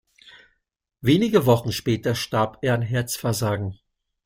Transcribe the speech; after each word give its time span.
Wenige 1.01 1.45
Wochen 1.45 1.71
später 1.71 2.15
starb 2.15 2.57
er 2.63 2.73
an 2.73 2.81
Herzversagen. 2.81 3.77